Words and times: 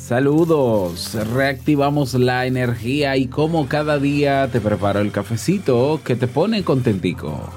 Saludos, 0.00 1.14
reactivamos 1.34 2.14
la 2.14 2.46
energía 2.46 3.16
y 3.18 3.26
como 3.26 3.68
cada 3.68 3.98
día 3.98 4.48
te 4.50 4.58
preparo 4.58 5.00
el 5.00 5.12
cafecito 5.12 6.00
que 6.02 6.16
te 6.16 6.26
pone 6.26 6.64
contentico. 6.64 7.48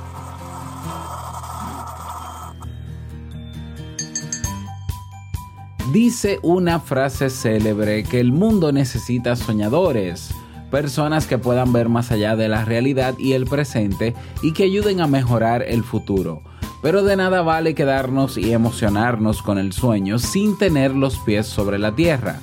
Dice 5.93 6.37
una 6.43 6.79
frase 6.79 7.29
célebre 7.29 8.03
que 8.03 8.19
el 8.19 8.33
mundo 8.33 8.71
necesita 8.71 9.35
soñadores, 9.35 10.29
personas 10.69 11.25
que 11.25 11.37
puedan 11.37 11.71
ver 11.71 11.87
más 11.87 12.11
allá 12.11 12.35
de 12.35 12.49
la 12.49 12.65
realidad 12.65 13.15
y 13.17 13.33
el 13.33 13.45
presente 13.45 14.13
y 14.43 14.51
que 14.51 14.63
ayuden 14.63 14.99
a 14.99 15.07
mejorar 15.07 15.63
el 15.63 15.83
futuro. 15.83 16.43
Pero 16.83 17.01
de 17.01 17.15
nada 17.15 17.41
vale 17.41 17.73
quedarnos 17.75 18.37
y 18.37 18.51
emocionarnos 18.51 19.41
con 19.41 19.57
el 19.57 19.71
sueño 19.71 20.19
sin 20.19 20.57
tener 20.57 20.93
los 20.93 21.17
pies 21.17 21.47
sobre 21.47 21.79
la 21.79 21.95
tierra. 21.95 22.41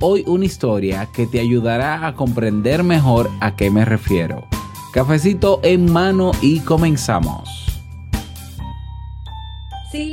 Hoy 0.00 0.22
una 0.28 0.44
historia 0.44 1.08
que 1.12 1.26
te 1.26 1.40
ayudará 1.40 2.06
a 2.06 2.14
comprender 2.14 2.84
mejor 2.84 3.28
a 3.40 3.56
qué 3.56 3.68
me 3.68 3.84
refiero. 3.84 4.46
Cafecito 4.92 5.58
en 5.64 5.92
mano 5.92 6.30
y 6.40 6.60
comenzamos. 6.60 7.66
Si 9.90 10.12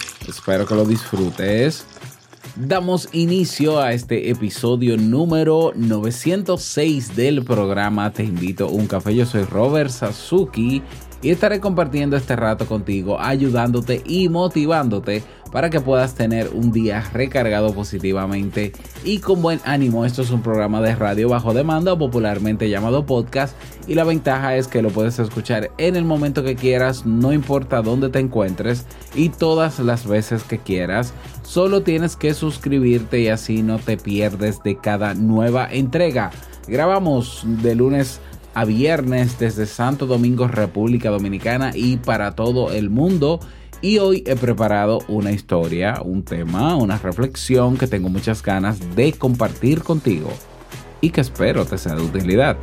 Espero 0.27 0.65
que 0.65 0.75
lo 0.75 0.85
disfrutes. 0.85 1.85
Damos 2.55 3.07
inicio 3.13 3.79
a 3.79 3.93
este 3.93 4.29
episodio 4.29 4.97
número 4.97 5.71
906 5.75 7.15
del 7.15 7.45
programa 7.45 8.11
Te 8.11 8.23
invito 8.23 8.65
a 8.65 8.69
un 8.69 8.87
café. 8.87 9.15
Yo 9.15 9.25
soy 9.25 9.43
Robert 9.43 9.89
Sasuki 9.89 10.81
y 11.21 11.29
estaré 11.29 11.59
compartiendo 11.59 12.17
este 12.17 12.35
rato 12.35 12.65
contigo, 12.65 13.19
ayudándote 13.19 14.01
y 14.05 14.27
motivándote 14.27 15.23
para 15.51 15.69
que 15.69 15.81
puedas 15.81 16.15
tener 16.15 16.49
un 16.53 16.71
día 16.71 17.03
recargado 17.13 17.73
positivamente 17.73 18.71
y 19.03 19.19
con 19.19 19.41
buen 19.41 19.59
ánimo. 19.65 20.05
Esto 20.05 20.21
es 20.21 20.31
un 20.31 20.41
programa 20.41 20.81
de 20.81 20.95
radio 20.95 21.29
bajo 21.29 21.53
demanda, 21.53 21.97
popularmente 21.97 22.69
llamado 22.69 23.05
podcast, 23.05 23.55
y 23.87 23.95
la 23.95 24.03
ventaja 24.03 24.55
es 24.55 24.67
que 24.67 24.81
lo 24.81 24.89
puedes 24.89 25.19
escuchar 25.19 25.71
en 25.77 25.95
el 25.95 26.05
momento 26.05 26.43
que 26.43 26.55
quieras, 26.55 27.05
no 27.05 27.33
importa 27.33 27.81
dónde 27.81 28.09
te 28.09 28.19
encuentres 28.19 28.85
y 29.15 29.29
todas 29.29 29.79
las 29.79 30.07
veces 30.07 30.43
que 30.43 30.57
quieras. 30.57 31.13
Solo 31.43 31.81
tienes 31.81 32.15
que 32.15 32.33
suscribirte 32.33 33.19
y 33.19 33.27
así 33.27 33.61
no 33.61 33.79
te 33.79 33.97
pierdes 33.97 34.63
de 34.63 34.77
cada 34.77 35.13
nueva 35.13 35.67
entrega. 35.71 36.31
Grabamos 36.67 37.43
de 37.45 37.75
lunes 37.75 38.21
a 38.53 38.65
viernes 38.65 39.39
desde 39.39 39.65
Santo 39.65 40.05
Domingo, 40.05 40.47
República 40.47 41.09
Dominicana 41.09 41.71
y 41.73 41.97
para 41.97 42.35
todo 42.35 42.71
el 42.71 42.89
mundo. 42.89 43.39
Y 43.83 43.97
hoy 43.97 44.23
he 44.27 44.35
preparado 44.35 44.99
una 45.07 45.31
historia, 45.31 46.01
un 46.05 46.23
tema, 46.23 46.75
una 46.75 46.99
reflexión 46.99 47.77
que 47.77 47.87
tengo 47.87 48.09
muchas 48.09 48.43
ganas 48.43 48.95
de 48.95 49.11
compartir 49.13 49.81
contigo 49.81 50.29
y 51.01 51.09
que 51.09 51.21
espero 51.21 51.65
te 51.65 51.79
sea 51.79 51.95
de 51.95 52.03
utilidad. 52.03 52.57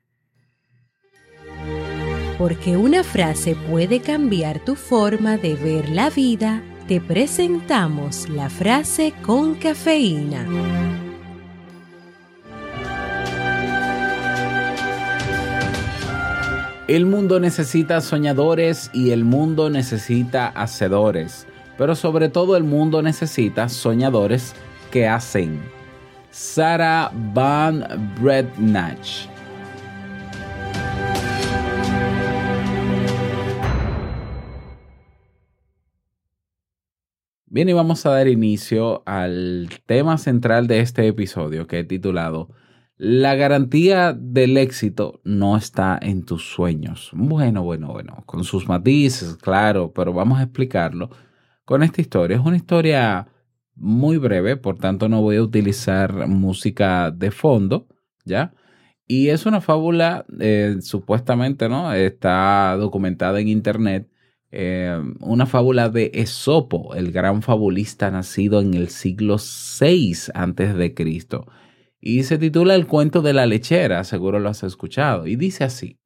Porque 2.38 2.76
una 2.76 3.04
frase 3.04 3.56
puede 3.56 4.02
cambiar 4.02 4.60
tu 4.60 4.76
forma 4.76 5.38
de 5.38 5.56
ver 5.56 5.88
la 5.90 6.10
vida, 6.10 6.62
te 6.86 7.00
presentamos 7.00 8.28
la 8.28 8.50
frase 8.50 9.14
con 9.24 9.56
cafeína. 9.56 10.46
El 16.90 17.06
mundo 17.06 17.40
necesita 17.40 18.02
soñadores 18.02 18.92
y 18.94 19.12
el 19.12 19.24
mundo 19.24 19.70
necesita 19.70 20.50
hacedores, 20.50 21.48
pero 21.78 21.96
sobre 21.96 22.30
todo 22.30 22.58
el 22.58 22.64
mundo 22.64 23.02
necesita 23.02 23.70
soñadores 23.70 24.54
que 24.92 25.08
hacen. 25.08 25.60
Sarah 26.32 27.12
Van 27.34 28.14
Brednach. 28.22 29.35
Bien, 37.56 37.70
y 37.70 37.72
vamos 37.72 38.06
a 38.06 38.10
dar 38.10 38.28
inicio 38.28 39.02
al 39.06 39.70
tema 39.86 40.18
central 40.18 40.68
de 40.68 40.82
este 40.82 41.08
episodio 41.08 41.68
que 41.68 41.80
he 41.80 41.84
titulado 41.86 42.50
La 42.98 43.36
garantía 43.36 44.12
del 44.12 44.58
éxito 44.58 45.22
no 45.24 45.56
está 45.56 45.98
en 46.02 46.26
tus 46.26 46.54
sueños. 46.54 47.12
Bueno, 47.14 47.64
bueno, 47.64 47.94
bueno, 47.94 48.24
con 48.26 48.44
sus 48.44 48.68
matices, 48.68 49.38
claro, 49.38 49.94
pero 49.94 50.12
vamos 50.12 50.40
a 50.40 50.44
explicarlo 50.44 51.12
con 51.64 51.82
esta 51.82 52.02
historia. 52.02 52.36
Es 52.36 52.44
una 52.44 52.58
historia 52.58 53.30
muy 53.74 54.18
breve, 54.18 54.58
por 54.58 54.78
tanto 54.78 55.08
no 55.08 55.22
voy 55.22 55.38
a 55.38 55.42
utilizar 55.42 56.28
música 56.28 57.10
de 57.10 57.32
fondo, 57.32 57.88
¿ya? 58.26 58.54
Y 59.08 59.30
es 59.30 59.46
una 59.46 59.62
fábula, 59.62 60.26
eh, 60.42 60.80
supuestamente, 60.82 61.70
¿no? 61.70 61.94
Está 61.94 62.76
documentada 62.76 63.40
en 63.40 63.48
internet 63.48 64.10
eh, 64.56 65.02
una 65.20 65.46
fábula 65.46 65.90
de 65.90 66.12
Esopo, 66.14 66.96
el 66.96 67.12
gran 67.12 67.42
fabulista 67.42 68.10
nacido 68.10 68.62
en 68.62 68.74
el 68.74 68.90
siglo 68.90 69.38
VI 69.38 70.32
antes 70.34 70.76
de 70.76 70.94
Cristo. 70.94 71.46
Y 72.00 72.24
se 72.24 72.38
titula 72.38 72.76
El 72.76 72.88
cuento 72.88 73.22
de 73.22 73.34
la 73.34 73.46
lechera, 73.46 74.04
seguro 74.04 74.40
lo 74.40 74.50
has 74.50 74.64
escuchado. 74.64 75.28
Y 75.28 75.36
dice 75.36 75.64
así. 75.64 76.00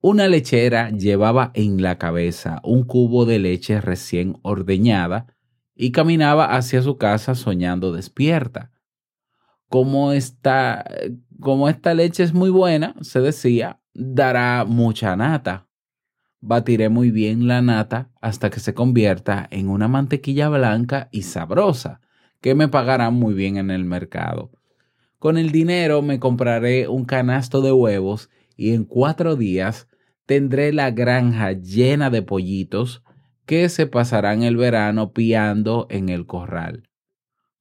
Una 0.00 0.28
lechera 0.28 0.90
llevaba 0.90 1.50
en 1.54 1.82
la 1.82 1.98
cabeza 1.98 2.60
un 2.62 2.84
cubo 2.84 3.24
de 3.24 3.38
leche 3.38 3.80
recién 3.80 4.38
ordeñada 4.42 5.34
y 5.74 5.92
caminaba 5.92 6.56
hacia 6.56 6.82
su 6.82 6.98
casa 6.98 7.34
soñando 7.34 7.92
despierta. 7.92 8.70
Como 9.68 10.12
esta, 10.12 10.84
como 11.40 11.68
esta 11.68 11.94
leche 11.94 12.22
es 12.22 12.32
muy 12.32 12.50
buena, 12.50 12.94
se 13.00 13.20
decía, 13.20 13.80
dará 13.94 14.64
mucha 14.64 15.16
nata. 15.16 15.68
Batiré 16.46 16.90
muy 16.90 17.10
bien 17.10 17.48
la 17.48 17.62
nata 17.62 18.10
hasta 18.20 18.50
que 18.50 18.60
se 18.60 18.74
convierta 18.74 19.48
en 19.50 19.70
una 19.70 19.88
mantequilla 19.88 20.50
blanca 20.50 21.08
y 21.10 21.22
sabrosa, 21.22 22.02
que 22.42 22.54
me 22.54 22.68
pagará 22.68 23.08
muy 23.08 23.32
bien 23.32 23.56
en 23.56 23.70
el 23.70 23.86
mercado. 23.86 24.50
Con 25.18 25.38
el 25.38 25.52
dinero 25.52 26.02
me 26.02 26.20
compraré 26.20 26.86
un 26.86 27.06
canasto 27.06 27.62
de 27.62 27.72
huevos 27.72 28.28
y 28.58 28.74
en 28.74 28.84
cuatro 28.84 29.36
días 29.36 29.88
tendré 30.26 30.74
la 30.74 30.90
granja 30.90 31.52
llena 31.52 32.10
de 32.10 32.20
pollitos 32.20 33.02
que 33.46 33.70
se 33.70 33.86
pasarán 33.86 34.42
el 34.42 34.58
verano 34.58 35.12
piando 35.14 35.86
en 35.88 36.10
el 36.10 36.26
corral. 36.26 36.90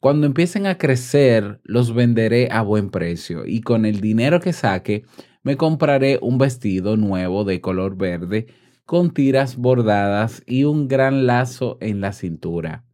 Cuando 0.02 0.28
empiecen 0.28 0.68
a 0.68 0.78
crecer, 0.78 1.62
los 1.64 1.94
venderé 1.94 2.50
a 2.52 2.62
buen 2.62 2.90
precio 2.90 3.46
y 3.46 3.62
con 3.62 3.86
el 3.86 4.02
dinero 4.02 4.42
que 4.42 4.52
saque, 4.52 5.06
me 5.42 5.56
compraré 5.56 6.20
un 6.22 6.38
vestido 6.38 6.98
nuevo 6.98 7.46
de 7.46 7.62
color 7.62 7.96
verde 7.96 8.48
con 8.86 9.14
tiras 9.14 9.58
bordadas 9.58 10.44
y 10.46 10.66
un 10.66 10.88
gran 10.88 11.26
lazo 11.26 11.78
en 11.82 12.02
la 12.02 12.14
cintura. 12.14 12.86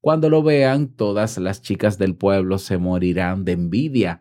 Cuando 0.00 0.30
lo 0.30 0.42
vean, 0.42 0.88
todas 0.88 1.38
las 1.38 1.62
chicas 1.62 1.96
del 1.98 2.16
pueblo 2.16 2.58
se 2.58 2.78
morirán 2.78 3.44
de 3.44 3.52
envidia. 3.52 4.20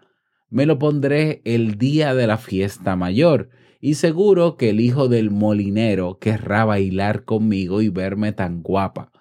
Me 0.50 0.66
lo 0.66 0.78
pondré 0.78 1.42
el 1.44 1.78
día 1.78 2.14
de 2.14 2.28
la 2.28 2.38
fiesta 2.38 2.96
mayor, 2.96 3.50
y 3.80 3.96
seguro 3.96 4.58
que 4.58 4.70
el 4.70 4.80
hijo 4.80 5.08
del 5.08 5.32
molinero 5.32 6.20
querrá 6.20 6.66
bailar 6.66 7.26
conmigo 7.26 7.82
y 7.82 7.90
verme 7.90 8.32
tan 8.32 8.62
guapa. 8.62 9.12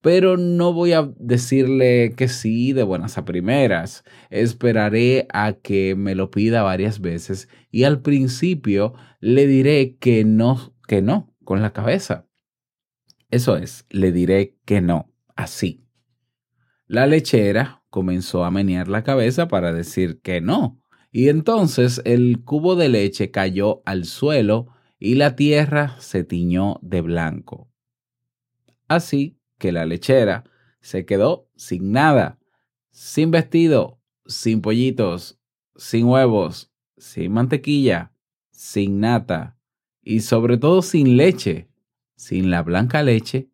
Pero 0.00 0.36
no 0.36 0.72
voy 0.72 0.92
a 0.92 1.10
decirle 1.16 2.12
que 2.16 2.28
sí 2.28 2.72
de 2.72 2.82
buenas 2.82 3.16
a 3.16 3.24
primeras. 3.24 4.04
Esperaré 4.28 5.26
a 5.32 5.54
que 5.54 5.94
me 5.94 6.14
lo 6.14 6.30
pida 6.30 6.62
varias 6.62 7.00
veces 7.00 7.48
y 7.70 7.84
al 7.84 8.02
principio 8.02 8.92
le 9.20 9.46
diré 9.46 9.96
que 9.96 10.24
no, 10.24 10.73
que 10.86 11.02
no, 11.02 11.34
con 11.44 11.62
la 11.62 11.72
cabeza. 11.72 12.26
Eso 13.30 13.56
es, 13.56 13.86
le 13.90 14.12
diré 14.12 14.56
que 14.64 14.80
no, 14.80 15.12
así. 15.36 15.84
La 16.86 17.06
lechera 17.06 17.82
comenzó 17.90 18.44
a 18.44 18.50
menear 18.50 18.88
la 18.88 19.02
cabeza 19.02 19.48
para 19.48 19.72
decir 19.72 20.20
que 20.20 20.40
no, 20.40 20.80
y 21.10 21.28
entonces 21.28 22.02
el 22.04 22.42
cubo 22.44 22.76
de 22.76 22.88
leche 22.88 23.30
cayó 23.30 23.82
al 23.86 24.04
suelo 24.04 24.68
y 24.98 25.14
la 25.14 25.36
tierra 25.36 25.96
se 26.00 26.24
tiñó 26.24 26.78
de 26.82 27.00
blanco. 27.00 27.70
Así 28.88 29.38
que 29.58 29.72
la 29.72 29.86
lechera 29.86 30.44
se 30.80 31.06
quedó 31.06 31.48
sin 31.56 31.92
nada, 31.92 32.38
sin 32.90 33.30
vestido, 33.30 34.00
sin 34.26 34.60
pollitos, 34.60 35.38
sin 35.76 36.06
huevos, 36.06 36.72
sin 36.96 37.32
mantequilla, 37.32 38.12
sin 38.50 39.00
nata 39.00 39.54
y 40.04 40.20
sobre 40.20 40.58
todo 40.58 40.82
sin 40.82 41.16
leche, 41.16 41.68
sin 42.16 42.50
la 42.50 42.62
blanca 42.62 43.02
leche 43.02 43.48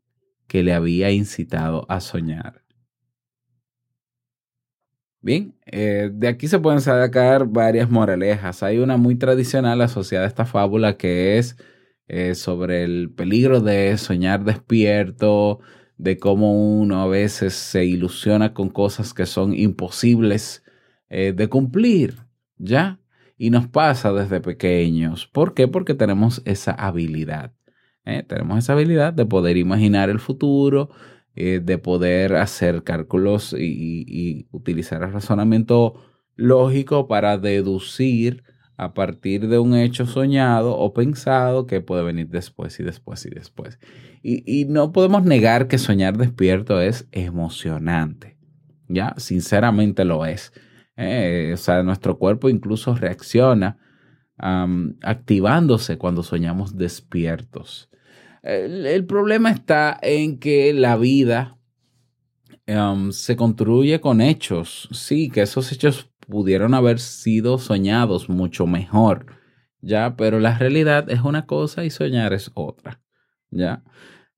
que 0.47 0.63
le 0.63 0.75
había 0.75 1.11
incitado 1.11 1.87
a 1.89 2.01
soñar. 2.01 2.65
Bien, 5.23 5.55
eh, 5.67 6.11
de 6.13 6.29
aquí 6.29 6.49
se 6.49 6.59
pueden 6.59 6.81
sacar 6.81 7.47
varias 7.47 7.91
moralejas. 7.91 8.63
Hay 8.63 8.79
una 8.79 8.97
muy 8.97 9.17
tradicional 9.17 9.81
asociada 9.83 10.25
a 10.25 10.29
esta 10.29 10.47
fábula 10.47 10.97
que 10.97 11.37
es 11.39 11.57
eh, 12.09 12.35
sobre 12.35 12.85
el 12.85 13.11
peligro 13.11 13.61
de 13.61 13.97
soñar 13.99 14.45
despierto, 14.45 15.61
de 15.99 16.19
cómo 16.19 16.79
uno 16.81 17.03
a 17.03 17.07
veces 17.07 17.53
se 17.55 17.85
ilusiona 17.85 18.55
con 18.55 18.71
cosas 18.71 19.13
que 19.13 19.27
son 19.27 19.55
imposibles 19.55 20.65
eh, 21.11 21.33
de 21.37 21.49
cumplir, 21.49 22.17
¿ya? 22.57 22.99
Y 23.43 23.49
nos 23.49 23.67
pasa 23.67 24.13
desde 24.13 24.43
pequeños. 24.43 25.27
¿Por 25.27 25.55
qué? 25.55 25.67
Porque 25.67 25.95
tenemos 25.95 26.43
esa 26.45 26.73
habilidad. 26.73 27.55
Tenemos 28.05 28.59
esa 28.59 28.75
habilidad 28.75 29.15
de 29.15 29.25
poder 29.25 29.57
imaginar 29.57 30.11
el 30.11 30.21
futuro, 30.21 30.91
eh, 31.35 31.59
de 31.65 31.79
poder 31.79 32.37
hacer 32.37 32.83
cálculos 32.83 33.57
y, 33.59 34.47
utilizar 34.51 35.03
el 35.03 35.13
razonamiento 35.15 35.95
lógico 36.37 37.09
para 37.09 37.39
deducir 37.39 38.43
a 38.77 38.93
partir 38.93 39.49
de 39.49 39.59
un 39.59 39.75
hecho 39.75 40.05
soñado 40.05 40.77
o 40.77 40.93
pensado 40.93 41.67
que 41.67 41.81
puede 41.81 42.03
venir 42.03 42.29
después 42.29 42.79
y 42.79 42.83
después 42.83 43.25
y 43.25 43.31
después. 43.31 43.79
Y, 44.23 44.67
no 44.67 44.93
podemos 44.93 45.25
negar 45.25 45.67
que 45.67 45.79
soñar 45.79 46.19
despierto 46.19 46.79
es 46.79 47.09
emocionante, 47.11 48.37
¿ya? 48.87 49.15
Sinceramente 49.17 50.05
lo 50.05 50.27
es. 50.27 50.53
Eh, 51.03 51.53
o 51.55 51.57
sea, 51.57 51.83
nuestro 51.83 52.19
cuerpo 52.19 52.51
incluso 52.51 52.95
reacciona 52.95 53.79
activándose 55.03 55.99
cuando 55.99 56.23
soñamos 56.23 56.77
despiertos. 56.77 57.91
El, 58.43 59.05
problema 59.05 59.51
está 59.51 59.99
en 60.01 60.39
que 60.39 60.73
la 60.73 60.97
vida 60.97 61.59
se 63.11 63.37
construye 63.37 64.01
con 64.01 64.21
hechos. 64.21 64.89
Sí, 64.93 65.31
que 65.31 65.43
esos 65.43 65.73
hechos 65.73 66.11
pudieron 66.27 66.73
haber 66.75 67.01
sido 67.01 67.59
soñados 67.59 68.29
mucho 68.29 68.67
mejor, 68.67 69.27
¿ya? 69.81 70.17
Pero 70.17 70.39
la 70.39 70.57
realidad 70.57 71.11
es 71.11 71.21
una 71.21 71.47
cosa 71.47 71.85
y 71.85 71.91
soñar 71.91 72.33
es 72.33 72.51
otra, 72.55 73.03
¿ya? 73.51 73.83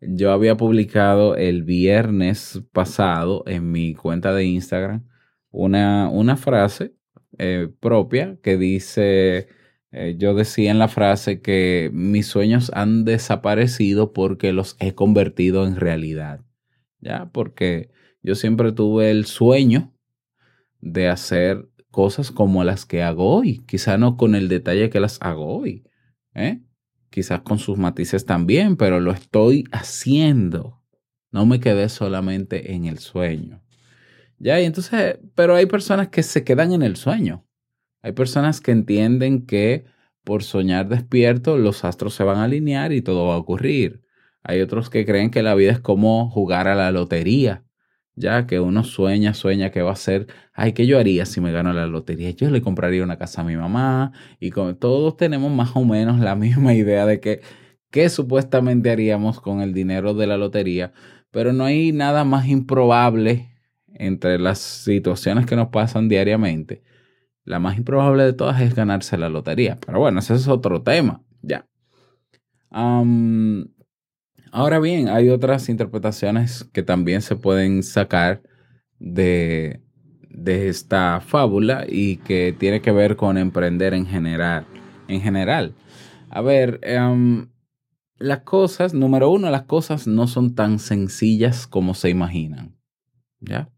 Yo 0.01 0.33
había 0.33 0.57
publicado 0.57 1.37
el 1.37 1.63
viernes 1.63 2.61
pasado 2.73 3.45
en 3.47 3.71
mi 3.71 3.95
cuenta 3.95 4.33
de 4.33 4.45
Instagram 4.45 5.12
una, 5.53 6.09
una 6.09 6.37
frase 6.37 6.95
eh, 7.39 7.69
propia 7.81 8.39
que 8.43 8.59
dice 8.59 9.49
eh, 9.93 10.17
yo 10.19 10.35
decía 10.35 10.71
en 10.71 10.79
la 10.79 10.89
frase 10.89 11.43
que 11.43 11.91
mis 11.93 12.27
sueños 12.27 12.73
han 12.75 13.05
desaparecido 13.05 14.15
porque 14.15 14.53
los 14.53 14.77
he 14.81 14.95
convertido 14.95 15.67
en 15.67 15.77
realidad. 15.77 16.41
¿Ya? 17.01 17.31
Porque 17.33 17.91
yo 18.23 18.35
siempre 18.35 18.73
tuve 18.73 19.11
el 19.11 19.27
sueño 19.27 19.93
de 20.81 21.09
hacer 21.09 21.69
cosas 21.91 22.31
como 22.31 22.65
las 22.65 22.87
que 22.87 23.03
hago 23.03 23.37
hoy. 23.37 23.59
Quizá 23.67 23.99
no 23.99 24.17
con 24.17 24.35
el 24.35 24.49
detalle 24.49 24.89
que 24.89 25.01
las 25.01 25.19
hago 25.21 25.59
hoy. 25.59 25.85
¿eh? 26.35 26.63
Quizás 27.11 27.43
con 27.43 27.59
sus 27.59 27.77
matices 27.77 28.25
también, 28.25 28.77
pero 28.77 28.99
lo 28.99 29.13
estoy 29.13 29.65
haciendo. 29.73 30.83
No 31.31 31.45
me 31.45 31.61
quedé 31.61 31.91
solamente 31.91 32.73
en 32.73 32.87
el 32.87 32.99
sueño. 32.99 33.63
Ya, 34.43 34.61
y 34.61 34.65
entonces, 34.65 35.21
pero 35.37 35.55
hay 35.55 35.67
personas 35.67 36.09
que 36.09 36.25
se 36.25 36.43
quedan 36.43 36.73
en 36.73 36.83
el 36.83 36.97
sueño. 36.97 37.47
Hay 38.03 38.11
personas 38.11 38.61
que 38.61 38.73
entienden 38.73 39.47
que 39.47 39.85
por 40.25 40.43
soñar 40.43 40.89
despierto 40.89 41.57
los 41.59 41.85
astros 41.85 42.15
se 42.15 42.25
van 42.25 42.39
a 42.39 42.45
alinear 42.45 42.93
y 42.93 43.03
todo 43.03 43.29
va 43.29 43.35
a 43.35 43.39
ocurrir. 43.39 44.03
Hay 44.43 44.61
otros 44.61 44.91
que 44.91 45.07
creen 45.07 45.31
que 45.31 45.45
la 45.45 45.55
vida 45.55 45.71
es 45.71 45.79
como 45.79 46.29
jugar 46.29 46.67
a 46.67 46.75
la 46.75 46.91
lotería, 46.91 47.65
ya 48.17 48.49
que 48.49 48.59
uno 48.59 48.83
sueña, 48.83 49.33
sueña 49.33 49.71
que 49.71 49.83
va 49.83 49.93
a 49.93 49.97
ser, 49.97 50.27
ay, 50.55 50.73
¿qué 50.73 50.89
yo 50.89 50.99
haría 50.99 51.25
si 51.25 51.41
me 51.41 51.53
gano 51.53 51.73
la 51.73 51.87
lotería? 51.87 52.31
Yo 52.31 52.51
le 52.51 52.63
compraría 52.63 53.05
una 53.05 53.19
casa 53.19 53.43
a 53.43 53.45
mi 53.45 53.57
mamá 53.57 54.13
y 54.41 54.51
con, 54.51 54.77
todos 54.77 55.17
tenemos 55.17 55.53
más 55.53 55.71
o 55.77 55.85
menos 55.85 56.19
la 56.19 56.35
misma 56.37 56.75
idea 56.75 57.07
de 57.07 57.21
que 57.21 57.43
qué 57.93 58.09
supuestamente 58.09 58.91
haríamos 58.91 59.41
con 59.41 59.61
el 59.61 59.73
dinero 59.73 60.15
de 60.15 60.27
la 60.27 60.37
lotería, 60.37 60.93
pero 61.31 61.53
no 61.53 61.65
hay 61.65 61.93
nada 61.93 62.25
más 62.25 62.49
improbable 62.49 63.52
entre 63.95 64.39
las 64.39 64.59
situaciones 64.59 65.47
que 65.47 65.57
nos 65.57 65.69
pasan 65.69 66.09
diariamente 66.09 66.83
la 67.45 67.59
más 67.59 67.77
improbable 67.77 68.25
de 68.25 68.33
todas 68.33 68.61
es 68.61 68.75
ganarse 68.75 69.19
la 69.19 69.29
lotería. 69.29 69.79
Pero 69.85 70.01
bueno, 70.01 70.21
ese 70.21 70.35
es 70.35 70.49
otro 70.49 70.83
tema. 70.83 71.23
Ya. 71.43 71.67
ahora 72.71 74.79
bien, 74.79 75.09
hay 75.09 75.29
otras 75.29 75.69
interpretaciones 75.69 76.65
que 76.73 76.83
también 76.83 77.21
se 77.21 77.37
pueden 77.37 77.83
sacar 77.83 78.43
de, 78.99 79.83
de 80.31 80.69
esta 80.69 81.21
fábula 81.21 81.85
y 81.89 82.19
que 82.19 82.55
tiene 82.57 82.81
que 82.81 82.93
ver 82.93 83.17
con 83.17 83.39
emprender 83.39 83.95
en 83.95 84.07
general. 84.07 84.67
En 85.09 85.21
general. 85.21 85.75
A 86.31 86.41
ver, 86.41 86.81
las 88.19 88.41
cosas, 88.41 88.95
número 88.95 89.31
uno, 89.31 89.51
las 89.51 89.65
cosas 89.65 90.07
no 90.07 90.29
son 90.29 90.55
tan 90.55 90.79
sencillas 90.79 91.67
como 91.67 91.95
se 91.95 92.09
imaginan. 92.09 92.77
¿Ya? 93.41 93.72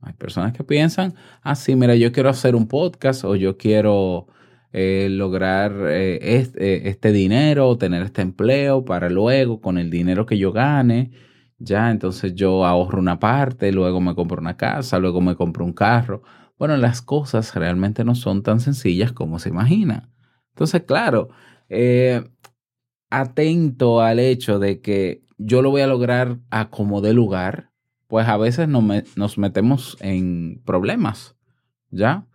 Hay 0.00 0.14
personas 0.14 0.52
que 0.52 0.64
piensan, 0.64 1.14
ah, 1.42 1.54
sí, 1.54 1.76
mira, 1.76 1.94
yo 1.94 2.12
quiero 2.12 2.30
hacer 2.30 2.54
un 2.54 2.66
podcast 2.66 3.24
o 3.24 3.36
yo 3.36 3.58
quiero 3.58 4.26
eh, 4.72 5.08
lograr 5.10 5.72
eh, 5.88 6.18
este, 6.38 6.88
este, 6.88 7.12
dinero 7.12 7.68
o 7.68 7.76
tener 7.76 8.02
este 8.02 8.22
empleo 8.22 8.84
para 8.84 9.10
luego, 9.10 9.60
con 9.60 9.78
el 9.78 9.90
dinero 9.90 10.26
que 10.26 10.38
yo 10.38 10.52
gane, 10.52 11.10
ya, 11.58 11.90
entonces 11.90 12.34
yo 12.34 12.64
ahorro 12.64 12.98
una 12.98 13.18
parte, 13.18 13.72
luego 13.72 14.00
me 14.00 14.14
compro 14.14 14.40
una 14.40 14.56
casa, 14.56 14.98
luego 14.98 15.20
me 15.20 15.36
compro 15.36 15.64
un 15.64 15.74
carro. 15.74 16.22
Bueno, 16.58 16.76
las 16.76 17.02
cosas 17.02 17.54
realmente 17.54 18.04
no 18.04 18.14
son 18.14 18.42
tan 18.42 18.60
sencillas 18.60 19.12
como 19.12 19.38
se 19.38 19.50
imagina. 19.50 20.10
Entonces, 20.50 20.82
claro, 20.84 21.28
eh, 21.68 22.24
atento 23.10 24.00
al 24.00 24.18
hecho 24.20 24.58
de 24.58 24.80
que 24.80 25.24
yo 25.38 25.62
lo 25.62 25.70
voy 25.70 25.82
a 25.82 25.86
lograr 25.86 26.38
a 26.50 26.70
como 26.70 27.00
de 27.00 27.12
lugar, 27.12 27.69
pues 28.10 28.28
a 28.28 28.36
veces 28.36 28.68
nos, 28.68 29.38
metemos 29.38 29.96
en 30.00 30.60
problemas, 30.66 31.36
¿ya? 31.90 32.26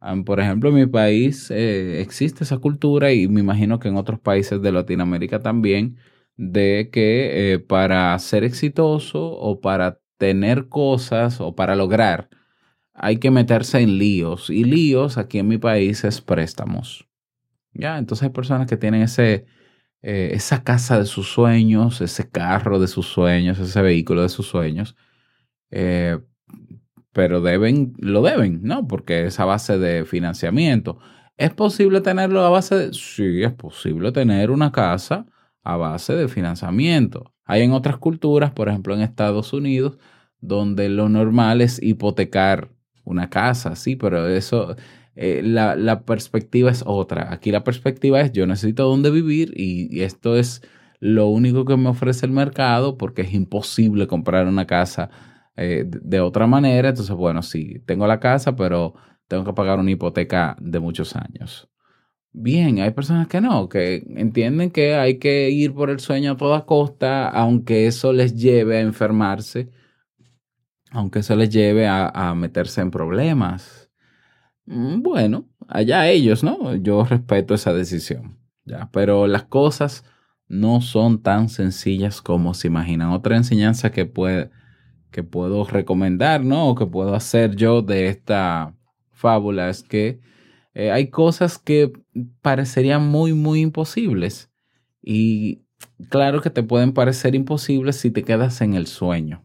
Ah, 0.00 0.14
Por 0.24 0.40
ejemplo, 0.40 0.70
en 0.70 0.76
mi 0.76 0.86
país 0.86 1.50
eh, 1.50 2.00
existe 2.00 2.44
esa 2.44 2.58
cultura 2.58 3.12
y 3.12 3.28
me 3.28 3.40
imagino 3.40 3.80
que 3.80 3.88
en 3.88 3.96
otros 3.96 4.20
países 4.20 4.62
de 4.62 4.72
Latinoamérica 4.72 5.40
también, 5.40 5.98
de 6.36 6.90
que 6.92 7.54
eh, 7.54 7.58
para 7.58 8.18
ser 8.20 8.44
exitoso 8.44 9.20
o 9.24 9.60
para 9.60 10.00
tener 10.18 10.68
cosas 10.68 11.40
o 11.40 11.54
para 11.56 11.76
lograr, 11.76 12.28
hay 12.94 13.18
que 13.18 13.30
meterse 13.32 13.80
en 13.80 13.98
líos. 13.98 14.50
Y 14.50 14.64
líos 14.64 15.18
aquí 15.18 15.40
en 15.40 15.48
mi 15.48 15.58
país 15.58 16.04
es 16.04 16.20
préstamos. 16.20 17.08
Ya, 17.72 17.98
entonces 17.98 18.24
hay 18.24 18.30
personas 18.30 18.68
que 18.68 18.76
tienen 18.76 19.02
ese, 19.02 19.46
eh, 20.02 20.30
esa 20.34 20.64
casa 20.64 20.98
de 20.98 21.06
sus 21.06 21.28
sueños, 21.32 22.00
ese 22.00 22.30
carro 22.30 22.78
de 22.80 22.88
sus 22.88 23.06
sueños, 23.06 23.58
ese 23.58 23.82
vehículo 23.82 24.22
de 24.22 24.28
sus 24.28 24.46
sueños, 24.48 24.96
eh, 25.74 26.20
pero 27.12 27.40
deben, 27.40 27.94
lo 27.98 28.22
deben, 28.22 28.60
¿no? 28.62 28.86
Porque 28.86 29.26
es 29.26 29.40
a 29.40 29.44
base 29.44 29.78
de 29.78 30.04
financiamiento. 30.04 30.98
¿Es 31.36 31.52
posible 31.52 32.00
tenerlo 32.00 32.44
a 32.44 32.50
base 32.50 32.76
de...? 32.76 32.92
Sí, 32.92 33.42
es 33.42 33.52
posible 33.52 34.12
tener 34.12 34.50
una 34.52 34.70
casa 34.70 35.26
a 35.64 35.76
base 35.76 36.14
de 36.14 36.28
financiamiento. 36.28 37.32
Hay 37.44 37.62
en 37.62 37.72
otras 37.72 37.98
culturas, 37.98 38.52
por 38.52 38.68
ejemplo 38.68 38.94
en 38.94 39.00
Estados 39.00 39.52
Unidos, 39.52 39.98
donde 40.40 40.88
lo 40.88 41.08
normal 41.08 41.60
es 41.60 41.82
hipotecar 41.82 42.70
una 43.02 43.28
casa, 43.28 43.74
sí, 43.74 43.96
pero 43.96 44.28
eso, 44.28 44.76
eh, 45.16 45.40
la, 45.44 45.74
la 45.74 46.02
perspectiva 46.04 46.70
es 46.70 46.84
otra. 46.86 47.32
Aquí 47.32 47.50
la 47.50 47.64
perspectiva 47.64 48.20
es 48.20 48.32
yo 48.32 48.46
necesito 48.46 48.84
dónde 48.84 49.10
vivir 49.10 49.52
y, 49.56 49.88
y 49.90 50.02
esto 50.02 50.36
es 50.36 50.62
lo 51.00 51.26
único 51.26 51.64
que 51.64 51.76
me 51.76 51.88
ofrece 51.88 52.26
el 52.26 52.32
mercado 52.32 52.96
porque 52.96 53.22
es 53.22 53.34
imposible 53.34 54.06
comprar 54.06 54.46
una 54.46 54.66
casa 54.66 55.10
eh, 55.56 55.84
de, 55.86 56.20
otra 56.20 56.46
manera. 56.46 56.90
Entonces, 56.90 57.14
bueno, 57.14 57.42
sí, 57.42 57.80
tengo 57.86 58.06
la 58.06 58.20
casa, 58.20 58.56
pero 58.56 58.94
tengo 59.28 59.44
que 59.44 59.52
pagar 59.52 59.78
una 59.78 59.90
hipoteca 59.90 60.56
de 60.60 60.80
muchos 60.80 61.16
años. 61.16 61.68
Bien, 62.32 62.80
hay 62.80 62.90
personas 62.90 63.28
que 63.28 63.40
no, 63.40 63.68
que 63.68 64.04
entienden 64.16 64.70
que 64.70 64.94
hay 64.96 65.18
que 65.18 65.50
ir 65.50 65.72
por 65.72 65.90
el 65.90 66.00
sueño 66.00 66.32
a 66.32 66.36
toda 66.36 66.66
costa, 66.66 67.28
aunque 67.28 67.86
eso 67.86 68.12
les 68.12 68.34
lleve 68.34 68.78
a 68.78 68.80
enfermarse, 68.80 69.70
aunque 70.90 71.20
eso 71.20 71.36
les 71.36 71.50
lleve 71.50 71.86
a, 71.86 72.08
a 72.08 72.34
meterse 72.34 72.80
en 72.80 72.90
problemas. 72.90 73.90
Mm, 74.66 75.02
Bueno, 75.02 75.48
allá 75.68 76.08
ellos, 76.08 76.42
¿no? 76.42 76.74
Yo 76.76 77.04
respeto 77.04 77.54
esa 77.54 77.72
decisión, 77.72 78.38
¿ya? 78.64 78.88
Pero 78.92 79.26
las 79.26 79.44
cosas 79.44 80.04
no 80.48 80.80
son 80.80 81.22
tan 81.22 81.48
sencillas 81.48 82.22
como 82.22 82.54
se 82.54 82.68
imaginan. 82.68 83.10
Otra 83.10 83.36
enseñanza 83.36 83.90
que, 83.90 84.06
puede, 84.06 84.50
que 85.14 85.22
puedo 85.22 85.62
recomendar, 85.62 86.44
¿no? 86.44 86.68
O 86.68 86.74
que 86.74 86.86
puedo 86.86 87.14
hacer 87.14 87.54
yo 87.54 87.82
de 87.82 88.08
esta 88.08 88.74
fábula 89.12 89.70
es 89.70 89.84
que 89.84 90.18
eh, 90.74 90.90
hay 90.90 91.08
cosas 91.08 91.56
que 91.56 91.92
parecerían 92.42 93.06
muy, 93.06 93.32
muy 93.32 93.60
imposibles. 93.60 94.50
Y 95.00 95.62
claro 96.10 96.42
que 96.42 96.50
te 96.50 96.64
pueden 96.64 96.92
parecer 96.92 97.36
imposibles 97.36 97.94
si 97.94 98.10
te 98.10 98.24
quedas 98.24 98.60
en 98.60 98.74
el 98.74 98.88
sueño. 98.88 99.44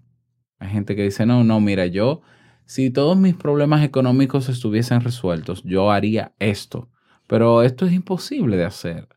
Hay 0.58 0.70
gente 0.70 0.96
que 0.96 1.04
dice, 1.04 1.28
no, 1.28 1.44
no, 1.44 1.62
mira, 1.62 1.86
yo, 1.86 2.22
si 2.66 2.90
todos 2.90 3.16
mis 3.16 3.36
problemas 3.36 3.84
económicos 3.84 4.50
estuviesen 4.50 5.02
resueltos, 5.02 5.62
yo 5.64 5.92
haría 5.92 6.34
esto. 6.40 6.90
Pero 7.28 7.62
esto 7.62 7.86
es 7.86 7.94
imposible 7.94 8.58
de 8.58 8.66
hacer. 8.66 9.08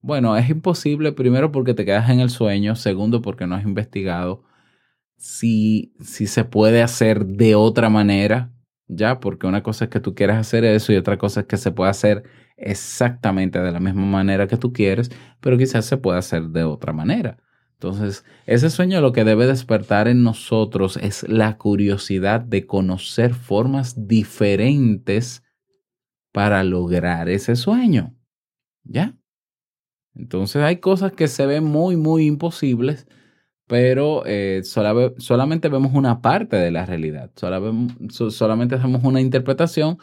Bueno, 0.00 0.34
es 0.38 0.48
imposible 0.48 1.12
primero 1.12 1.52
porque 1.52 1.74
te 1.74 1.84
quedas 1.84 2.08
en 2.08 2.20
el 2.20 2.30
sueño, 2.30 2.74
segundo 2.74 3.20
porque 3.20 3.46
no 3.46 3.54
has 3.54 3.64
investigado 3.64 4.44
si, 5.20 5.92
si 6.00 6.26
se 6.26 6.44
puede 6.44 6.82
hacer 6.82 7.26
de 7.26 7.54
otra 7.54 7.90
manera, 7.90 8.54
¿ya? 8.88 9.20
Porque 9.20 9.46
una 9.46 9.62
cosa 9.62 9.84
es 9.84 9.90
que 9.90 10.00
tú 10.00 10.14
quieras 10.14 10.38
hacer 10.38 10.64
eso 10.64 10.94
y 10.94 10.96
otra 10.96 11.18
cosa 11.18 11.40
es 11.40 11.46
que 11.46 11.58
se 11.58 11.72
puede 11.72 11.90
hacer 11.90 12.24
exactamente 12.56 13.60
de 13.60 13.70
la 13.70 13.80
misma 13.80 14.06
manera 14.06 14.48
que 14.48 14.56
tú 14.56 14.72
quieres, 14.72 15.10
pero 15.40 15.58
quizás 15.58 15.84
se 15.84 15.98
puede 15.98 16.18
hacer 16.18 16.48
de 16.48 16.64
otra 16.64 16.94
manera. 16.94 17.36
Entonces, 17.74 18.24
ese 18.46 18.70
sueño 18.70 19.02
lo 19.02 19.12
que 19.12 19.24
debe 19.24 19.46
despertar 19.46 20.08
en 20.08 20.22
nosotros 20.22 20.96
es 20.96 21.28
la 21.28 21.58
curiosidad 21.58 22.40
de 22.40 22.66
conocer 22.66 23.34
formas 23.34 24.08
diferentes 24.08 25.42
para 26.32 26.64
lograr 26.64 27.28
ese 27.28 27.56
sueño. 27.56 28.16
¿Ya? 28.84 29.18
Entonces 30.14 30.62
hay 30.62 30.76
cosas 30.76 31.12
que 31.12 31.28
se 31.28 31.44
ven 31.44 31.64
muy, 31.64 31.96
muy 31.96 32.26
imposibles, 32.26 33.06
pero 33.70 34.24
eh, 34.26 34.62
sola- 34.64 35.12
solamente 35.18 35.68
vemos 35.68 35.92
una 35.94 36.20
parte 36.20 36.56
de 36.56 36.72
la 36.72 36.86
realidad. 36.86 37.30
Solamente 37.36 38.74
hacemos 38.74 39.04
una 39.04 39.20
interpretación 39.20 39.96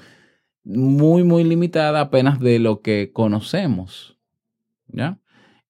muy, 0.63 1.25
muy 1.25 1.43
limitada 1.43 1.99
apenas 1.99 2.39
de 2.39 2.59
lo 2.59 2.81
que 2.81 3.11
conocemos. 3.11 4.17
¿Ya? 4.87 5.19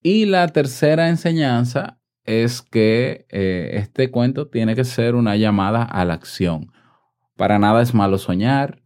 Y 0.03 0.25
la 0.25 0.47
tercera 0.49 1.09
enseñanza 1.09 1.99
es 2.23 2.61
que 2.61 3.25
eh, 3.31 3.71
este 3.73 4.11
cuento 4.11 4.47
tiene 4.47 4.75
que 4.75 4.83
ser 4.83 5.15
una 5.15 5.35
llamada 5.35 5.81
a 5.81 6.05
la 6.05 6.13
acción. 6.13 6.71
Para 7.35 7.57
nada 7.57 7.81
es 7.81 7.95
malo 7.95 8.19
soñar, 8.19 8.83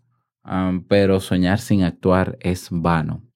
pero 0.88 1.20
soñar 1.20 1.60
sin 1.60 1.84
actuar 1.84 2.38
es 2.40 2.70
vano. 2.72 3.30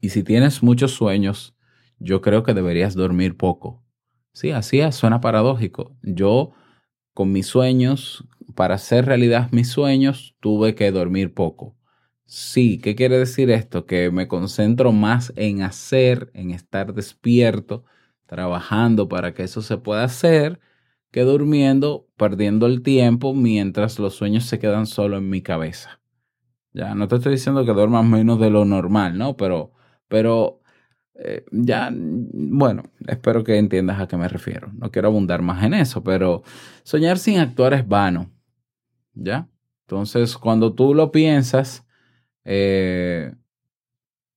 Y 0.00 0.08
si 0.08 0.22
tienes 0.22 0.62
muchos 0.62 0.92
sueños, 0.92 1.54
yo 1.98 2.22
creo 2.22 2.44
que 2.44 2.54
deberías 2.54 2.94
dormir 2.94 3.36
poco. 3.36 3.84
Sí, 4.40 4.52
así 4.52 4.80
es, 4.80 4.94
suena 4.94 5.20
paradójico. 5.20 5.94
Yo, 6.02 6.52
con 7.12 7.30
mis 7.30 7.46
sueños, 7.46 8.24
para 8.54 8.76
hacer 8.76 9.04
realidad 9.04 9.50
mis 9.52 9.68
sueños, 9.68 10.34
tuve 10.40 10.74
que 10.74 10.90
dormir 10.92 11.34
poco. 11.34 11.76
Sí, 12.24 12.78
¿qué 12.78 12.94
quiere 12.94 13.18
decir 13.18 13.50
esto? 13.50 13.84
Que 13.84 14.10
me 14.10 14.28
concentro 14.28 14.92
más 14.92 15.30
en 15.36 15.60
hacer, 15.60 16.30
en 16.32 16.52
estar 16.52 16.94
despierto, 16.94 17.84
trabajando 18.24 19.10
para 19.10 19.34
que 19.34 19.42
eso 19.42 19.60
se 19.60 19.76
pueda 19.76 20.04
hacer, 20.04 20.58
que 21.10 21.20
durmiendo, 21.20 22.08
perdiendo 22.16 22.64
el 22.64 22.82
tiempo 22.82 23.34
mientras 23.34 23.98
los 23.98 24.14
sueños 24.14 24.44
se 24.44 24.58
quedan 24.58 24.86
solo 24.86 25.18
en 25.18 25.28
mi 25.28 25.42
cabeza. 25.42 26.00
Ya, 26.72 26.94
no 26.94 27.08
te 27.08 27.16
estoy 27.16 27.32
diciendo 27.32 27.66
que 27.66 27.74
duermas 27.74 28.06
menos 28.06 28.40
de 28.40 28.48
lo 28.48 28.64
normal, 28.64 29.18
¿no? 29.18 29.36
Pero, 29.36 29.72
pero 30.08 30.59
eh, 31.22 31.44
ya, 31.52 31.90
bueno, 31.92 32.84
espero 33.06 33.44
que 33.44 33.58
entiendas 33.58 34.00
a 34.00 34.08
qué 34.08 34.16
me 34.16 34.28
refiero. 34.28 34.70
No 34.74 34.90
quiero 34.90 35.08
abundar 35.08 35.42
más 35.42 35.62
en 35.64 35.74
eso, 35.74 36.02
pero 36.02 36.42
soñar 36.84 37.18
sin 37.18 37.38
actuar 37.38 37.74
es 37.74 37.86
vano, 37.86 38.30
¿ya? 39.14 39.48
Entonces, 39.86 40.36
cuando 40.38 40.74
tú 40.74 40.94
lo 40.94 41.12
piensas, 41.12 41.86
eh, 42.44 43.34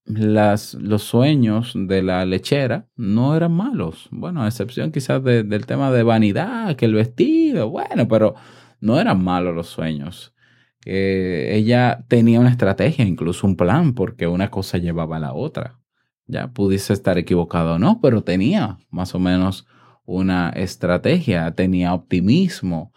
las, 0.04 0.74
los 0.74 1.02
sueños 1.02 1.72
de 1.74 2.02
la 2.02 2.24
lechera 2.26 2.88
no 2.96 3.36
eran 3.36 3.52
malos. 3.52 4.08
Bueno, 4.10 4.42
a 4.42 4.48
excepción 4.48 4.92
quizás 4.92 5.22
de- 5.24 5.44
del 5.44 5.66
tema 5.66 5.90
de 5.90 6.02
vanidad, 6.02 6.76
que 6.76 6.84
el 6.86 6.94
vestido, 6.94 7.70
bueno, 7.70 8.06
pero 8.08 8.34
no 8.80 9.00
eran 9.00 9.22
malos 9.24 9.54
los 9.54 9.68
sueños. 9.68 10.34
Eh, 10.86 11.52
ella 11.54 12.04
tenía 12.08 12.40
una 12.40 12.50
estrategia, 12.50 13.04
incluso 13.06 13.46
un 13.46 13.56
plan, 13.56 13.94
porque 13.94 14.26
una 14.26 14.50
cosa 14.50 14.76
llevaba 14.78 15.16
a 15.16 15.20
la 15.20 15.32
otra. 15.34 15.78
Ya 16.26 16.48
pudiese 16.48 16.92
estar 16.92 17.18
equivocado 17.18 17.74
o 17.74 17.78
no, 17.78 18.00
pero 18.00 18.22
tenía 18.22 18.78
más 18.90 19.14
o 19.14 19.18
menos 19.18 19.66
una 20.06 20.50
estrategia, 20.50 21.54
tenía 21.54 21.94
optimismo. 21.94 22.92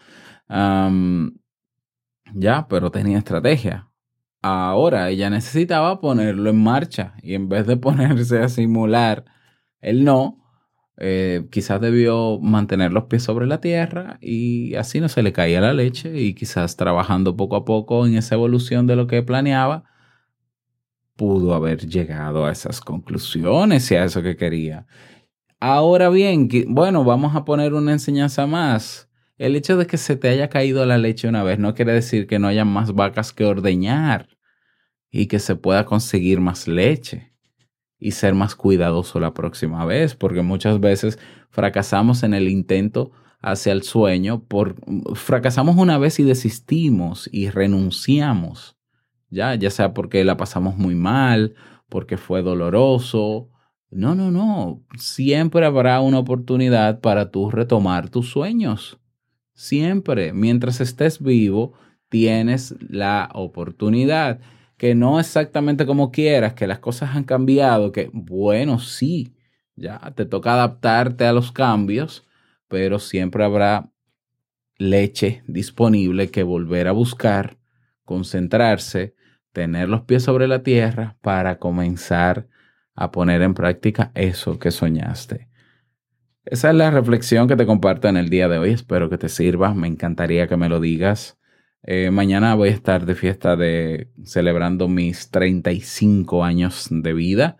Ya, 2.33 2.67
pero 2.69 2.91
tenía 2.91 3.17
estrategia. 3.17 3.89
Ahora 4.41 5.09
ella 5.09 5.29
necesitaba 5.29 5.99
ponerlo 5.99 6.49
en 6.49 6.61
marcha 6.63 7.15
y 7.21 7.33
en 7.35 7.49
vez 7.49 7.67
de 7.67 7.77
ponerse 7.77 8.39
a 8.39 8.49
simular 8.49 9.25
el 9.81 10.03
no, 10.03 10.37
eh, 10.99 11.47
quizás 11.51 11.79
debió 11.79 12.39
mantener 12.39 12.91
los 12.91 13.05
pies 13.05 13.23
sobre 13.23 13.45
la 13.45 13.61
tierra 13.61 14.17
y 14.19 14.75
así 14.75 14.99
no 14.99 15.09
se 15.09 15.21
le 15.21 15.31
caía 15.31 15.61
la 15.61 15.73
leche 15.73 16.19
y 16.19 16.33
quizás 16.33 16.75
trabajando 16.75 17.35
poco 17.37 17.55
a 17.55 17.65
poco 17.65 18.07
en 18.07 18.15
esa 18.15 18.35
evolución 18.35 18.87
de 18.87 18.95
lo 18.95 19.05
que 19.07 19.21
planeaba, 19.21 19.83
pudo 21.17 21.53
haber 21.53 21.85
llegado 21.87 22.45
a 22.45 22.51
esas 22.51 22.79
conclusiones 22.79 23.91
y 23.91 23.95
a 23.95 24.05
eso 24.05 24.21
que 24.21 24.37
quería. 24.37 24.87
Ahora 25.59 26.09
bien, 26.09 26.47
bueno, 26.67 27.03
vamos 27.03 27.35
a 27.35 27.43
poner 27.43 27.73
una 27.73 27.91
enseñanza 27.91 28.47
más. 28.47 29.09
El 29.37 29.55
hecho 29.55 29.75
de 29.75 29.85
que 29.85 29.97
se 29.97 30.15
te 30.15 30.29
haya 30.29 30.49
caído 30.49 30.85
la 30.85 30.97
leche 30.97 31.27
una 31.27 31.43
vez 31.43 31.59
no 31.59 31.73
quiere 31.73 31.93
decir 31.93 32.27
que 32.27 32.39
no 32.39 32.47
haya 32.47 32.63
más 32.63 32.93
vacas 32.93 33.33
que 33.33 33.43
ordeñar 33.43 34.29
y 35.11 35.27
que 35.27 35.39
se 35.39 35.55
pueda 35.55 35.85
conseguir 35.85 36.39
más 36.39 36.67
leche 36.67 37.33
y 37.99 38.11
ser 38.11 38.35
más 38.35 38.55
cuidadoso 38.55 39.19
la 39.19 39.33
próxima 39.33 39.85
vez, 39.85 40.15
porque 40.15 40.41
muchas 40.43 40.79
veces 40.79 41.19
fracasamos 41.49 42.23
en 42.23 42.33
el 42.33 42.47
intento 42.47 43.11
hacia 43.41 43.71
el 43.73 43.83
sueño, 43.83 44.43
por, 44.43 44.75
fracasamos 45.15 45.75
una 45.77 45.97
vez 45.97 46.19
y 46.19 46.23
desistimos 46.23 47.29
y 47.31 47.49
renunciamos, 47.49 48.76
ya, 49.29 49.55
ya 49.55 49.69
sea 49.69 49.93
porque 49.93 50.23
la 50.23 50.37
pasamos 50.37 50.77
muy 50.77 50.95
mal, 50.95 51.55
porque 51.89 52.17
fue 52.17 52.41
doloroso. 52.41 53.49
No, 53.89 54.15
no, 54.15 54.31
no, 54.31 54.83
siempre 54.97 55.65
habrá 55.65 56.01
una 56.01 56.19
oportunidad 56.19 56.99
para 56.99 57.31
tú 57.31 57.49
retomar 57.51 58.09
tus 58.09 58.29
sueños. 58.29 58.99
Siempre, 59.53 60.33
mientras 60.33 60.81
estés 60.81 61.21
vivo, 61.21 61.73
tienes 62.09 62.75
la 62.89 63.29
oportunidad. 63.33 64.39
que 64.77 64.93
no 64.95 65.19
exactamente 65.19 65.85
como 65.87 66.11
quieras, 66.11 66.53
que 66.53 66.67
las 66.67 66.79
cosas 66.79 67.15
han 67.15 67.23
cambiado, 67.23 67.91
que 67.91 68.09
bueno, 68.13 68.79
sí, 68.79 69.35
ya 69.75 69.99
te 70.15 70.25
toca 70.25 70.53
adaptarte 70.53 71.25
a 71.25 71.33
los 71.33 71.51
cambios, 71.51 72.27
pero 72.67 72.99
siempre 72.99 73.43
habrá 73.43 73.91
leche 74.77 75.43
disponible 75.47 76.29
que 76.29 76.43
volver 76.43 76.87
a 76.87 76.91
buscar, 76.91 77.57
concentrarse, 78.05 79.15
tener 79.57 79.89
los 79.89 80.01
pies 80.01 80.21
sobre 80.21 80.47
la 80.47 80.61
tierra 80.61 81.17
para 81.21 81.57
comenzar 81.57 82.45
a 82.93 83.09
poner 83.09 83.41
en 83.41 83.55
práctica 83.55 84.11
eso 84.13 84.59
que 84.59 84.69
soñaste. 84.69 85.49
Esa 86.45 86.69
es 86.69 86.75
la 86.75 86.91
reflexión 86.91 87.47
que 87.47 87.55
te 87.55 87.65
comparto 87.65 88.07
en 88.07 88.17
el 88.17 88.29
día 88.29 88.47
de 88.49 88.59
hoy. 88.59 88.69
Espero 88.69 89.09
que 89.09 89.17
te 89.17 89.29
sirva. 89.29 89.73
Me 89.73 89.87
encantaría 89.87 90.47
que 90.47 90.57
me 90.57 90.69
lo 90.69 90.79
digas. 90.79 91.39
Eh, 91.81 92.11
mañana 92.11 92.53
voy 92.53 92.69
a 92.69 92.71
estar 92.71 93.07
de 93.07 93.15
fiesta 93.15 93.55
de 93.55 94.11
celebrando 94.23 94.87
mis 94.87 95.31
35 95.31 96.43
años 96.43 96.89
de 96.91 97.13
vida. 97.13 97.57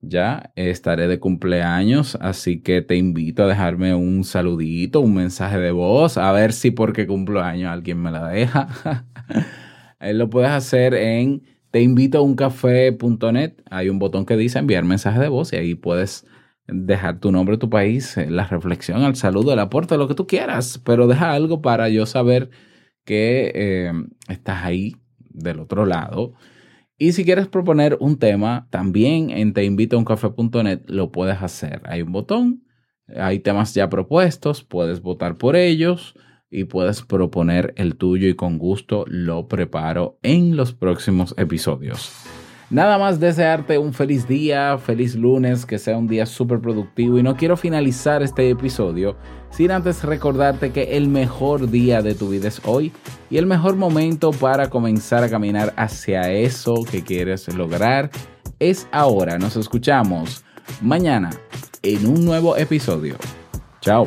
Ya 0.00 0.52
estaré 0.54 1.08
de 1.08 1.18
cumpleaños, 1.18 2.16
así 2.20 2.62
que 2.62 2.80
te 2.80 2.94
invito 2.94 3.42
a 3.42 3.48
dejarme 3.48 3.92
un 3.96 4.22
saludito, 4.22 5.00
un 5.00 5.16
mensaje 5.16 5.58
de 5.58 5.72
voz, 5.72 6.16
a 6.16 6.30
ver 6.30 6.52
si 6.52 6.70
porque 6.70 7.08
cumplo 7.08 7.42
años 7.42 7.72
alguien 7.72 8.00
me 8.00 8.12
la 8.12 8.28
deja. 8.28 8.68
lo 10.00 10.30
puedes 10.30 10.50
hacer 10.50 10.94
en 10.94 11.42
te 11.70 11.82
invito 11.82 12.18
a 12.18 12.22
uncafé.net. 12.22 13.52
Hay 13.70 13.88
un 13.88 13.98
botón 13.98 14.26
que 14.26 14.36
dice 14.36 14.58
enviar 14.58 14.84
mensaje 14.84 15.20
de 15.20 15.28
voz 15.28 15.52
y 15.52 15.56
ahí 15.56 15.74
puedes 15.74 16.26
dejar 16.66 17.20
tu 17.20 17.32
nombre, 17.32 17.58
tu 17.58 17.70
país, 17.70 18.16
eh, 18.16 18.30
la 18.30 18.46
reflexión, 18.46 19.02
el 19.02 19.16
saludo, 19.16 19.52
el 19.52 19.58
aporte, 19.58 19.96
lo 19.96 20.08
que 20.08 20.14
tú 20.14 20.26
quieras, 20.26 20.80
pero 20.84 21.06
deja 21.06 21.32
algo 21.32 21.62
para 21.62 21.88
yo 21.88 22.06
saber 22.06 22.50
que 23.04 23.52
eh, 23.54 23.92
estás 24.28 24.64
ahí 24.64 24.96
del 25.18 25.60
otro 25.60 25.84
lado 25.84 26.34
y 27.02 27.12
si 27.12 27.24
quieres 27.24 27.48
proponer 27.48 27.96
un 27.98 28.18
tema, 28.18 28.68
también 28.68 29.30
en 29.30 29.54
teinvitouncafe.net 29.54 30.82
lo 30.86 31.10
puedes 31.10 31.42
hacer. 31.42 31.80
Hay 31.86 32.02
un 32.02 32.12
botón, 32.12 32.62
hay 33.16 33.38
temas 33.38 33.72
ya 33.72 33.88
propuestos, 33.88 34.64
puedes 34.64 35.00
votar 35.00 35.38
por 35.38 35.56
ellos 35.56 36.14
y 36.50 36.64
puedes 36.64 37.02
proponer 37.02 37.72
el 37.76 37.96
tuyo 37.96 38.28
y 38.28 38.34
con 38.34 38.58
gusto 38.58 39.04
lo 39.06 39.48
preparo 39.48 40.18
en 40.22 40.56
los 40.56 40.74
próximos 40.74 41.34
episodios. 41.38 42.12
Nada 42.70 42.98
más 42.98 43.18
desearte 43.18 43.78
un 43.78 43.92
feliz 43.92 44.28
día, 44.28 44.78
feliz 44.78 45.16
lunes, 45.16 45.66
que 45.66 45.76
sea 45.78 45.98
un 45.98 46.06
día 46.06 46.24
súper 46.24 46.60
productivo 46.60 47.18
y 47.18 47.22
no 47.22 47.36
quiero 47.36 47.56
finalizar 47.56 48.22
este 48.22 48.48
episodio 48.48 49.16
sin 49.50 49.72
antes 49.72 50.04
recordarte 50.04 50.70
que 50.70 50.96
el 50.96 51.08
mejor 51.08 51.68
día 51.68 52.00
de 52.00 52.14
tu 52.14 52.28
vida 52.28 52.46
es 52.46 52.60
hoy 52.64 52.92
y 53.28 53.38
el 53.38 53.46
mejor 53.46 53.74
momento 53.74 54.30
para 54.30 54.70
comenzar 54.70 55.24
a 55.24 55.28
caminar 55.28 55.74
hacia 55.76 56.30
eso 56.30 56.84
que 56.88 57.02
quieres 57.02 57.52
lograr 57.52 58.10
es 58.60 58.86
ahora. 58.92 59.36
Nos 59.36 59.56
escuchamos 59.56 60.44
mañana 60.80 61.30
en 61.82 62.06
un 62.06 62.24
nuevo 62.24 62.56
episodio. 62.56 63.16
Chao. 63.80 64.06